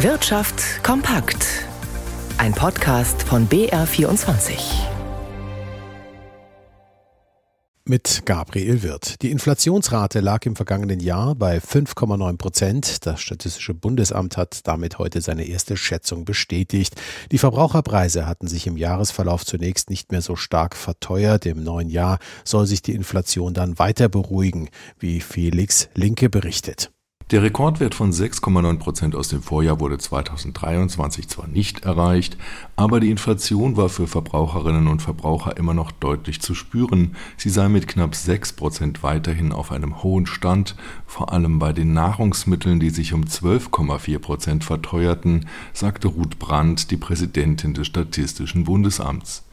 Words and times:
Wirtschaft 0.00 0.84
kompakt. 0.84 1.64
Ein 2.36 2.52
Podcast 2.52 3.22
von 3.22 3.48
BR24. 3.48 4.58
Mit 7.86 8.26
Gabriel 8.26 8.82
Wirth. 8.82 9.22
Die 9.22 9.30
Inflationsrate 9.30 10.20
lag 10.20 10.44
im 10.44 10.54
vergangenen 10.54 11.00
Jahr 11.00 11.34
bei 11.34 11.56
5,9 11.56 12.36
Prozent. 12.36 13.06
Das 13.06 13.22
Statistische 13.22 13.72
Bundesamt 13.72 14.36
hat 14.36 14.66
damit 14.68 14.98
heute 14.98 15.22
seine 15.22 15.44
erste 15.44 15.78
Schätzung 15.78 16.26
bestätigt. 16.26 17.00
Die 17.32 17.38
Verbraucherpreise 17.38 18.26
hatten 18.26 18.48
sich 18.48 18.66
im 18.66 18.76
Jahresverlauf 18.76 19.46
zunächst 19.46 19.88
nicht 19.88 20.12
mehr 20.12 20.20
so 20.20 20.36
stark 20.36 20.76
verteuert. 20.76 21.46
Im 21.46 21.64
neuen 21.64 21.88
Jahr 21.88 22.18
soll 22.44 22.66
sich 22.66 22.82
die 22.82 22.94
Inflation 22.94 23.54
dann 23.54 23.78
weiter 23.78 24.10
beruhigen, 24.10 24.68
wie 24.98 25.22
Felix 25.22 25.88
Linke 25.94 26.28
berichtet. 26.28 26.90
Der 27.32 27.42
Rekordwert 27.42 27.96
von 27.96 28.12
6,9 28.12 28.78
Prozent 28.78 29.16
aus 29.16 29.26
dem 29.26 29.42
Vorjahr 29.42 29.80
wurde 29.80 29.98
2023 29.98 31.26
zwar 31.26 31.48
nicht 31.48 31.84
erreicht, 31.84 32.38
aber 32.76 33.00
die 33.00 33.10
Inflation 33.10 33.76
war 33.76 33.88
für 33.88 34.06
Verbraucherinnen 34.06 34.86
und 34.86 35.02
Verbraucher 35.02 35.56
immer 35.56 35.74
noch 35.74 35.90
deutlich 35.90 36.40
zu 36.40 36.54
spüren. 36.54 37.16
Sie 37.36 37.50
sei 37.50 37.68
mit 37.68 37.88
knapp 37.88 38.14
6 38.14 38.52
Prozent 38.52 39.02
weiterhin 39.02 39.50
auf 39.50 39.72
einem 39.72 40.04
hohen 40.04 40.26
Stand, 40.26 40.76
vor 41.04 41.32
allem 41.32 41.58
bei 41.58 41.72
den 41.72 41.92
Nahrungsmitteln, 41.94 42.78
die 42.78 42.90
sich 42.90 43.12
um 43.12 43.24
12,4 43.24 44.20
Prozent 44.20 44.62
verteuerten, 44.62 45.48
sagte 45.72 46.06
Ruth 46.06 46.38
Brandt, 46.38 46.92
die 46.92 46.96
Präsidentin 46.96 47.74
des 47.74 47.88
Statistischen 47.88 48.62
Bundesamts. 48.62 49.45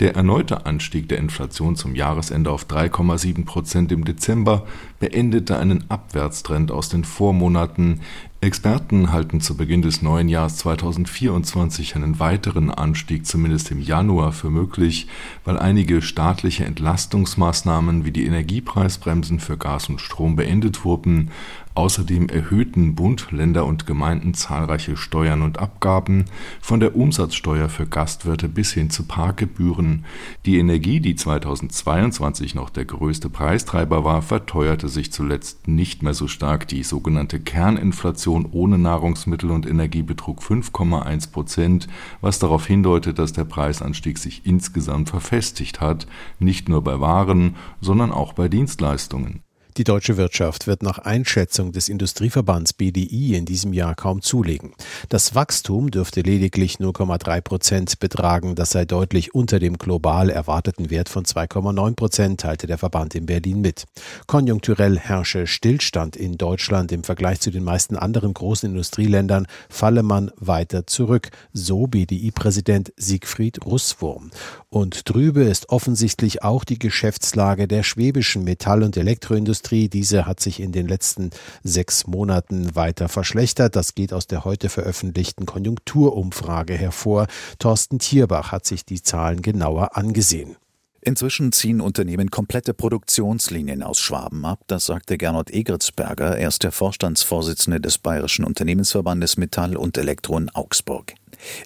Der 0.00 0.16
erneute 0.16 0.64
Anstieg 0.64 1.08
der 1.08 1.18
Inflation 1.18 1.76
zum 1.76 1.94
Jahresende 1.94 2.50
auf 2.50 2.64
3,7 2.64 3.44
Prozent 3.44 3.92
im 3.92 4.04
Dezember 4.04 4.66
beendete 4.98 5.58
einen 5.58 5.90
Abwärtstrend 5.90 6.72
aus 6.72 6.88
den 6.88 7.04
Vormonaten. 7.04 8.00
Experten 8.42 9.12
halten 9.12 9.42
zu 9.42 9.54
Beginn 9.54 9.82
des 9.82 10.00
neuen 10.00 10.30
Jahres 10.30 10.56
2024 10.56 11.94
einen 11.94 12.20
weiteren 12.20 12.70
Anstieg 12.70 13.26
zumindest 13.26 13.70
im 13.70 13.82
Januar 13.82 14.32
für 14.32 14.48
möglich, 14.48 15.08
weil 15.44 15.58
einige 15.58 16.00
staatliche 16.00 16.64
Entlastungsmaßnahmen 16.64 18.06
wie 18.06 18.12
die 18.12 18.24
Energiepreisbremsen 18.24 19.40
für 19.40 19.58
Gas 19.58 19.90
und 19.90 20.00
Strom 20.00 20.36
beendet 20.36 20.86
wurden. 20.86 21.30
Außerdem 21.74 22.28
erhöhten 22.28 22.94
Bund, 22.94 23.30
Länder 23.30 23.64
und 23.64 23.86
Gemeinden 23.86 24.34
zahlreiche 24.34 24.96
Steuern 24.96 25.42
und 25.42 25.58
Abgaben, 25.60 26.24
von 26.60 26.80
der 26.80 26.96
Umsatzsteuer 26.96 27.68
für 27.68 27.86
Gastwirte 27.86 28.48
bis 28.48 28.72
hin 28.72 28.90
zu 28.90 29.04
Parkgebühren. 29.04 30.04
Die 30.46 30.58
Energie, 30.58 30.98
die 31.00 31.14
2022 31.14 32.54
noch 32.54 32.70
der 32.70 32.86
größte 32.86 33.28
Preistreiber 33.28 34.02
war, 34.02 34.20
verteuerte 34.20 34.88
sich 34.88 35.12
zuletzt 35.12 35.68
nicht 35.68 36.02
mehr 36.02 36.14
so 36.14 36.26
stark. 36.26 36.66
Die 36.66 36.82
sogenannte 36.82 37.38
Kerninflation 37.38 38.29
ohne 38.30 38.78
Nahrungsmittel 38.78 39.50
und 39.50 39.66
Energie 39.66 40.02
betrug 40.02 40.40
5,1 40.40 41.30
Prozent, 41.32 41.88
was 42.20 42.38
darauf 42.38 42.66
hindeutet, 42.66 43.18
dass 43.18 43.32
der 43.32 43.44
Preisanstieg 43.44 44.18
sich 44.18 44.46
insgesamt 44.46 45.10
verfestigt 45.10 45.80
hat, 45.80 46.06
nicht 46.38 46.68
nur 46.68 46.82
bei 46.82 47.00
Waren, 47.00 47.56
sondern 47.80 48.12
auch 48.12 48.32
bei 48.32 48.48
Dienstleistungen. 48.48 49.42
Die 49.80 49.84
deutsche 49.84 50.18
Wirtschaft 50.18 50.66
wird 50.66 50.82
nach 50.82 50.98
Einschätzung 50.98 51.72
des 51.72 51.88
Industrieverbands 51.88 52.74
BDI 52.74 53.34
in 53.34 53.46
diesem 53.46 53.72
Jahr 53.72 53.94
kaum 53.94 54.20
zulegen. 54.20 54.74
Das 55.08 55.34
Wachstum 55.34 55.90
dürfte 55.90 56.20
lediglich 56.20 56.76
0,3 56.76 57.40
Prozent 57.40 57.98
betragen. 57.98 58.54
Das 58.56 58.72
sei 58.72 58.84
deutlich 58.84 59.34
unter 59.34 59.58
dem 59.58 59.78
global 59.78 60.28
erwarteten 60.28 60.90
Wert 60.90 61.08
von 61.08 61.24
2,9 61.24 61.94
Prozent, 61.94 62.42
teilte 62.42 62.66
der 62.66 62.76
Verband 62.76 63.14
in 63.14 63.24
Berlin 63.24 63.62
mit. 63.62 63.86
Konjunkturell 64.26 64.98
herrsche 64.98 65.46
Stillstand 65.46 66.14
in 66.14 66.36
Deutschland 66.36 66.92
im 66.92 67.02
Vergleich 67.02 67.40
zu 67.40 67.50
den 67.50 67.64
meisten 67.64 67.96
anderen 67.96 68.34
großen 68.34 68.68
Industrieländern, 68.68 69.46
falle 69.70 70.02
man 70.02 70.30
weiter 70.36 70.86
zurück, 70.86 71.30
so 71.54 71.86
BDI-Präsident 71.86 72.92
Siegfried 72.98 73.64
Russwurm. 73.64 74.30
Und 74.68 75.06
trübe 75.06 75.44
ist 75.44 75.70
offensichtlich 75.70 76.42
auch 76.42 76.64
die 76.64 76.78
Geschäftslage 76.78 77.66
der 77.66 77.82
schwäbischen 77.82 78.44
Metall- 78.44 78.82
und 78.82 78.98
Elektroindustrie 78.98 79.69
Industrie. 79.70 79.88
Diese 79.88 80.26
hat 80.26 80.40
sich 80.40 80.60
in 80.60 80.72
den 80.72 80.88
letzten 80.88 81.30
sechs 81.62 82.06
Monaten 82.06 82.74
weiter 82.74 83.08
verschlechtert. 83.08 83.76
Das 83.76 83.94
geht 83.94 84.12
aus 84.12 84.26
der 84.26 84.44
heute 84.44 84.68
veröffentlichten 84.68 85.46
Konjunkturumfrage 85.46 86.74
hervor. 86.74 87.26
Thorsten 87.58 87.98
Tierbach 87.98 88.52
hat 88.52 88.66
sich 88.66 88.84
die 88.84 89.02
Zahlen 89.02 89.42
genauer 89.42 89.96
angesehen. 89.96 90.56
Inzwischen 91.02 91.52
ziehen 91.52 91.80
Unternehmen 91.80 92.30
komplette 92.30 92.74
Produktionslinien 92.74 93.82
aus 93.82 93.98
Schwaben 94.00 94.44
ab, 94.44 94.60
das 94.66 94.84
sagte 94.84 95.16
Gernot 95.16 95.50
Egritzberger, 95.50 96.36
er 96.36 96.48
ist 96.48 96.62
der 96.62 96.72
Vorstandsvorsitzende 96.72 97.80
des 97.80 97.96
Bayerischen 97.96 98.44
Unternehmensverbandes 98.44 99.38
Metall 99.38 99.78
und 99.78 99.96
Elektro 99.96 100.36
in 100.36 100.50
Augsburg. 100.50 101.14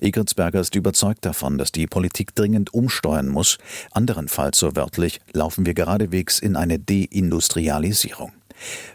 Egritzberger 0.01 0.61
ist 0.61 0.75
überzeugt 0.75 1.25
davon, 1.25 1.59
dass 1.59 1.73
die 1.73 1.87
Politik 1.87 2.35
dringend 2.35 2.75
umsteuern 2.75 3.29
muss, 3.29 3.59
anderenfalls 3.93 4.59
so 4.59 4.77
wörtlich 4.77 5.21
laufen 5.33 5.67
wir 5.67 5.75
geradewegs 5.75 6.39
in 6.39 6.57
eine 6.57 6.79
Deindustrialisierung. 6.79 8.33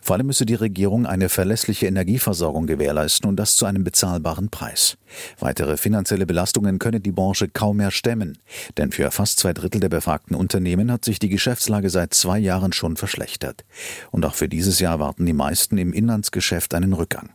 Vor 0.02 0.16
allem 0.16 0.28
müsse 0.28 0.46
die 0.46 0.56
Regierung 0.56 1.06
eine 1.06 1.30
verlässliche 1.30 1.88
Energieversorgung 1.88 2.66
gewährleisten 2.66 3.30
und 3.30 3.36
das 3.36 3.56
zu 3.56 3.66
einem 3.66 3.84
bezahlbaren 3.84 4.50
Preis. 4.50 4.98
Weitere 5.40 5.78
finanzielle 5.78 6.26
Belastungen 6.26 6.80
könne 6.80 7.00
die 7.00 7.12
Branche 7.12 7.48
kaum 7.48 7.78
mehr 7.78 7.92
stemmen, 7.92 8.38
denn 8.78 8.92
für 8.92 9.12
fast 9.12 9.40
zwei 9.40 9.54
Drittel 9.54 9.82
der 9.82 9.90
befragten 9.90 10.36
Unternehmen 10.36 10.92
hat 10.92 11.06
sich 11.06 11.20
die 11.20 11.30
Geschäftslage 11.30 11.90
seit 11.90 12.14
zwei 12.14 12.40
Jahren 12.40 12.74
schon 12.74 12.98
verschlechtert. 12.98 13.66
Und 14.12 14.26
auch 14.26 14.36
für 14.36 14.50
dieses 14.50 14.80
Jahr 14.80 15.00
warten 15.00 15.26
die 15.26 15.34
meisten 15.34 15.78
im 15.78 15.94
Inlandsgeschäft 15.94 16.74
einen 16.74 16.94
Rückgang. 16.94 17.30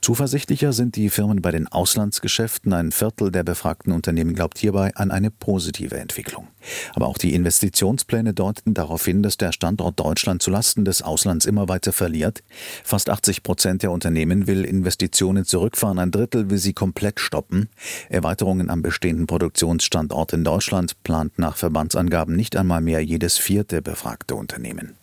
Zuversichtlicher 0.00 0.72
sind 0.72 0.96
die 0.96 1.10
Firmen 1.10 1.42
bei 1.42 1.50
den 1.50 1.68
Auslandsgeschäften. 1.68 2.72
Ein 2.72 2.92
Viertel 2.92 3.30
der 3.30 3.44
befragten 3.44 3.92
Unternehmen 3.92 4.34
glaubt 4.34 4.58
hierbei 4.58 4.92
an 4.94 5.10
eine 5.10 5.30
positive 5.30 5.98
Entwicklung. 5.98 6.48
Aber 6.94 7.06
auch 7.06 7.18
die 7.18 7.34
Investitionspläne 7.34 8.34
deuten 8.34 8.74
darauf 8.74 9.04
hin, 9.04 9.22
dass 9.22 9.36
der 9.36 9.52
Standort 9.52 9.98
Deutschland 9.98 10.42
zulasten 10.42 10.84
des 10.84 11.02
Auslands 11.02 11.46
immer 11.46 11.68
weiter 11.68 11.92
verliert. 11.92 12.42
Fast 12.84 13.10
80 13.10 13.42
Prozent 13.42 13.82
der 13.82 13.90
Unternehmen 13.90 14.46
will 14.46 14.64
Investitionen 14.64 15.44
zurückfahren, 15.44 15.98
ein 15.98 16.10
Drittel 16.10 16.50
will 16.50 16.58
sie 16.58 16.72
komplett 16.72 17.20
stoppen. 17.20 17.68
Erweiterungen 18.08 18.70
am 18.70 18.82
bestehenden 18.82 19.26
Produktionsstandort 19.26 20.32
in 20.32 20.44
Deutschland 20.44 21.02
plant 21.02 21.38
nach 21.38 21.56
Verbandsangaben 21.56 22.36
nicht 22.36 22.56
einmal 22.56 22.80
mehr 22.80 23.00
jedes 23.04 23.38
vierte 23.38 23.82
befragte 23.82 24.34
Unternehmen. 24.34 24.96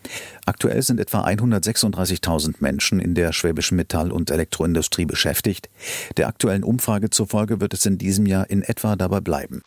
Aktuell 0.48 0.80
sind 0.80 0.98
etwa 0.98 1.26
136.000 1.26 2.54
Menschen 2.60 3.00
in 3.00 3.14
der 3.14 3.34
schwäbischen 3.34 3.76
Metall- 3.76 4.10
und 4.10 4.30
Elektroindustrie 4.30 5.04
beschäftigt. 5.04 5.68
Der 6.16 6.26
aktuellen 6.26 6.64
Umfrage 6.64 7.10
zufolge 7.10 7.60
wird 7.60 7.74
es 7.74 7.84
in 7.84 7.98
diesem 7.98 8.24
Jahr 8.24 8.48
in 8.48 8.62
etwa 8.62 8.96
dabei 8.96 9.20
bleiben. 9.20 9.60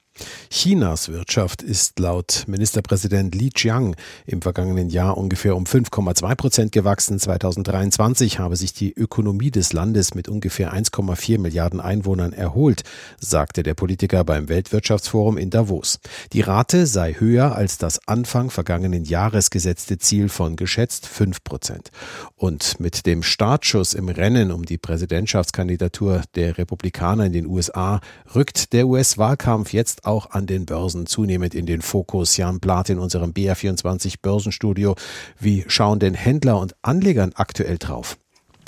Chinas 0.50 1.08
Wirtschaft 1.08 1.62
ist 1.62 1.98
laut 2.00 2.44
Ministerpräsident 2.46 3.34
Li 3.34 3.52
Jiang 3.56 3.96
im 4.26 4.42
vergangenen 4.42 4.90
Jahr 4.90 5.18
ungefähr 5.18 5.56
um 5.56 5.64
5,2 5.64 6.36
Prozent 6.36 6.72
gewachsen. 6.74 7.20
2023 7.20 8.38
habe 8.38 8.58
sich 8.58 8.74
die 8.74 8.94
Ökonomie 8.94 9.50
des 9.50 9.72
Landes 9.72 10.14
mit 10.14 10.28
ungefähr 10.28 10.74
1,4 10.74 11.40
Milliarden 11.40 11.80
Einwohnern 11.80 12.34
erholt, 12.34 12.84
sagte 13.18 13.64
der 13.64 13.76
Politiker 13.76 14.26
beim 14.26 14.50
Weltwirtschaftsforum 14.50 15.38
in 15.38 15.50
Davos. 15.50 16.00
Die 16.34 16.42
Rate 16.42 16.86
sei 16.86 17.14
höher 17.14 17.56
als 17.56 17.78
das 17.78 18.06
Anfang 18.08 18.50
vergangenen 18.50 19.06
Jahres 19.06 19.52
gesetzte 19.52 20.00
Ziel 20.00 20.28
von 20.28 20.58
geschätzt 20.58 21.08
5 21.08 21.46
Prozent. 21.46 21.92
Und 22.36 22.80
mit 22.80 23.06
dem 23.06 23.24
Startschuss 23.24 23.94
im 23.94 24.10
Rennen 24.10 24.52
um 24.52 24.66
die 24.66 24.78
Präsidentschaftskandidatur 24.78 26.24
der 26.36 26.58
Republikaner 26.58 27.26
in 27.28 27.34
den 27.34 27.46
USA 27.46 28.02
rückt 28.36 28.74
der 28.74 28.88
US-Wahlkampf 28.88 29.72
jetzt 29.72 30.01
auch 30.04 30.32
an 30.32 30.48
den 30.48 30.66
Börsen 30.66 31.06
zunehmend 31.06 31.56
in 31.56 31.66
den 31.66 31.82
Fokus. 31.82 32.38
Jan 32.38 32.60
Blatt 32.60 32.90
in 32.90 33.00
unserem 33.00 33.32
BR24 33.32 34.16
Börsenstudio. 34.22 34.96
Wie 35.40 35.64
schauen 35.68 36.00
denn 36.00 36.14
Händler 36.14 36.60
und 36.60 36.76
Anlegern 36.82 37.32
aktuell 37.36 37.78
drauf? 37.78 38.18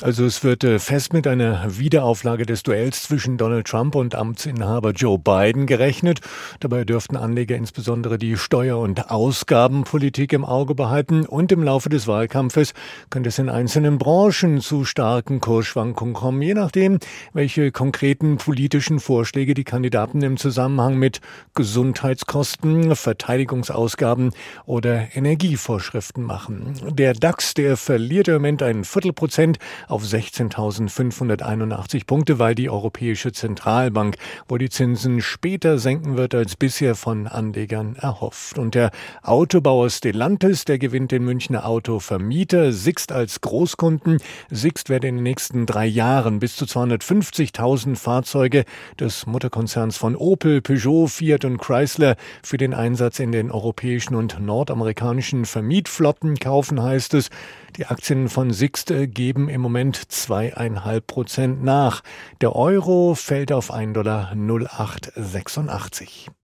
Also 0.04 0.26
es 0.26 0.44
wird 0.44 0.66
äh, 0.66 0.80
fest 0.80 1.14
mit 1.14 1.28
einer 1.28 1.78
Wiederauflage 1.78 2.46
des 2.46 2.64
Duells 2.64 3.04
zwischen 3.04 3.38
Donald 3.38 3.68
Trump 3.68 3.96
und 3.96 4.16
Amtsinhaber 4.16 4.92
Joe 4.92 5.18
Biden 5.18 5.66
gerechnet. 5.66 6.20
Dabei 6.60 6.84
dürften 6.84 7.16
Anleger 7.16 7.56
insbesondere 7.56 8.18
die 8.18 8.36
Steuer- 8.36 8.80
und 8.80 9.12
Ausgabenpolitik 9.12 10.34
im 10.34 10.44
Auge 10.44 10.76
behalten 10.76 11.26
und 11.26 11.54
im 11.54 11.64
Laufe 11.64 11.88
des 11.88 12.06
Wahlkampfes 12.06 12.74
könnte 13.12 13.30
es 13.30 13.40
in 13.40 13.48
einzelnen 13.48 13.98
Branchen 13.98 14.60
zu 14.60 14.84
starken 14.84 15.40
Kursschwankungen 15.40 16.14
kommen, 16.14 16.42
je 16.42 16.54
nachdem, 16.54 17.00
welche 17.32 17.72
konkreten 17.72 18.36
politischen 18.36 19.00
Vorschläge 19.00 19.54
die 19.54 19.64
Kandidaten 19.64 20.22
im 20.22 20.36
Zusammenhang 20.36 20.98
mit 20.98 21.22
Gesundheitskosten, 21.54 22.94
Verteidigungsausgaben 22.98 24.34
oder 24.66 25.16
Energievorschriften 25.16 26.26
machen. 26.26 26.74
Der 26.90 27.14
DAX, 27.14 27.54
der 27.54 27.78
verliert 27.78 28.28
im 28.28 28.34
Moment 28.34 28.62
ein 28.64 28.84
Viertelprozent 28.84 29.60
auf 29.94 30.04
16.581 30.04 32.08
Punkte, 32.08 32.40
weil 32.40 32.56
die 32.56 32.72
Europäische 32.72 33.32
Zentralbank 33.32 34.16
wohl 34.48 34.58
die 34.58 34.70
Zinsen 34.70 35.22
später 35.22 35.78
senken 35.78 36.18
wird 36.18 36.34
als 36.34 36.56
bisher 36.56 36.96
von 36.96 37.28
Anlegern 37.28 37.96
erhofft. 37.96 38.58
Und 38.58 38.74
der 38.74 38.90
Autobauer 39.22 39.92
Stellantis, 39.92 40.66
der 40.66 40.80
gewinnt 40.80 41.12
den 41.12 41.24
Münchner 41.24 41.68
Autovermieter, 41.68 42.72
Sixt 42.72 43.12
als 43.12 43.42
Großkunden. 43.42 44.18
Sixt 44.50 44.90
werde 44.90 45.10
in 45.10 45.18
den 45.18 45.24
nächsten 45.24 45.68
drei 45.68 45.86
Jahren 45.86 46.40
bis 46.40 46.56
zu 46.56 46.66
250.000 46.66 47.96
Fahrzeuge 47.96 48.66
des 49.00 49.28
Mutterkonzerns 49.28 49.98
von 49.98 50.16
Opel, 50.16 50.62
Peugeot, 50.62 51.06
Fiat 51.06 51.46
und 51.46 51.60
Chrysler 51.60 52.16
für 52.42 52.58
den 52.58 52.74
Einsatz 52.74 53.20
in 53.20 53.32
den 53.32 53.52
europäischen 53.52 54.16
und 54.16 54.40
nordamerikanischen 54.40 55.46
Vermietflotten 55.46 56.40
kaufen, 56.40 56.82
heißt 56.82 57.14
es. 57.14 57.30
Die 57.78 57.88
Aktien 57.88 58.30
von 58.30 58.52
Sixt 58.52 58.94
geben 59.06 59.50
im 59.50 59.62
Moment 59.74 60.12
zweieinhalb 60.12 61.08
Prozent 61.08 61.64
nach. 61.64 62.04
Der 62.42 62.56
Euro 62.56 63.16
fällt 63.16 63.52
auf 63.52 63.74
1,0886 63.74 63.94
Dollar. 63.94 64.36